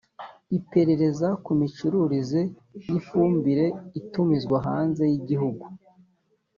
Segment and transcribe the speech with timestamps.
[0.57, 2.41] iperereza ku micururize
[2.89, 3.65] y ifumbire
[3.99, 5.65] itumizwa hanze y igihugu